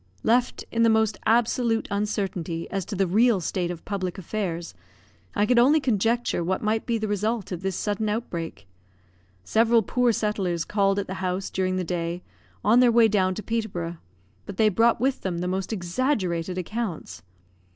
Left 0.23 0.65
in 0.71 0.81
the 0.81 0.89
most 0.89 1.19
absolute 1.27 1.87
uncertainty 1.91 2.67
as 2.71 2.85
to 2.85 2.95
the 2.95 3.05
real 3.05 3.39
state 3.39 3.69
of 3.69 3.85
public 3.85 4.17
affairs, 4.17 4.73
I 5.35 5.45
could 5.45 5.59
only 5.59 5.79
conjecture 5.79 6.43
what 6.43 6.63
might 6.63 6.87
be 6.87 6.97
the 6.97 7.07
result 7.07 7.51
of 7.51 7.61
this 7.61 7.75
sudden 7.75 8.09
outbreak. 8.09 8.65
Several 9.43 9.83
poor 9.83 10.11
settlers 10.11 10.65
called 10.65 10.97
at 10.97 11.05
the 11.05 11.13
house 11.21 11.51
during 11.51 11.75
the 11.75 11.83
day, 11.83 12.23
on 12.65 12.79
their 12.79 12.91
way 12.91 13.07
down 13.07 13.35
to 13.35 13.43
Peterborough, 13.43 13.97
but 14.47 14.57
they 14.57 14.69
brought 14.69 14.99
with 14.99 15.21
them 15.21 15.37
the 15.37 15.47
most 15.47 15.71
exaggerated 15.71 16.57
accounts. 16.57 17.21